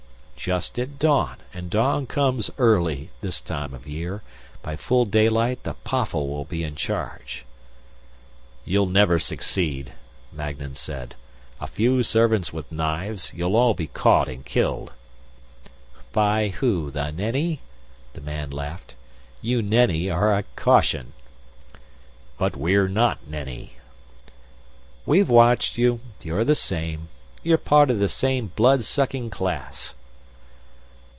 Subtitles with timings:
[0.43, 4.23] "Just at dawn; and dawn comes early, this time of year.
[4.63, 7.45] By full daylight the PAFFL will be in charge."
[8.65, 9.93] "You'll never succeed,"
[10.31, 11.13] Magnan said.
[11.59, 13.31] "A few servants with knives!
[13.35, 14.91] You'll all be caught and killed."
[16.11, 17.59] "By who, the Nenni?"
[18.13, 18.95] the man laughed.
[19.43, 21.13] "You Nenni are a caution."
[22.39, 23.73] "But we're not Nenni"
[25.05, 27.09] "We've watched you; you're the same.
[27.43, 29.93] You're part of the same blood sucking class."